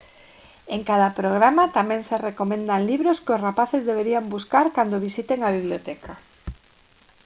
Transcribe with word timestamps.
en 0.75 0.81
cada 0.89 1.09
programa 1.19 1.73
tamén 1.77 2.01
se 2.09 2.15
recomendan 2.27 2.87
libros 2.91 3.21
que 3.23 3.33
os 3.35 3.43
rapaces 3.47 3.81
deberían 3.89 4.25
buscar 4.35 4.65
cando 4.77 5.03
visiten 5.07 5.39
a 5.41 5.49
biblioteca 5.57 6.13